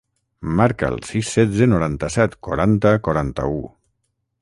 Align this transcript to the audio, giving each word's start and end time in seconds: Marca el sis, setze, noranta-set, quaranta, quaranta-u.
Marca 0.59 0.89
el 0.93 0.97
sis, 1.09 1.27
setze, 1.35 1.69
noranta-set, 1.73 2.35
quaranta, 2.49 2.97
quaranta-u. 3.09 3.65